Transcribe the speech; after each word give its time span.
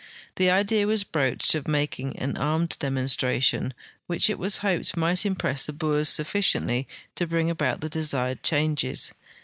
The 0.37 0.49
idea 0.49 0.87
was 0.87 1.03
broached 1.03 1.53
of 1.53 1.67
making 1.67 2.17
an 2.17 2.35
armed 2.35 2.75
demonstration, 2.79 3.71
which 4.07 4.31
it 4.31 4.39
Avas 4.39 4.57
hoped 4.57 4.97
might 4.97 5.27
impress 5.27 5.67
the 5.67 5.73
Boers 5.73 6.09
sufficiently 6.09 6.87
to 7.13 7.27
bring 7.27 7.51
about 7.51 7.81
the 7.81 7.89
desired 7.89 8.41
changes. 8.41 9.13